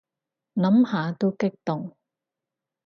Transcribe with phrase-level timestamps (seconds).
[0.55, 1.95] 諗下都激動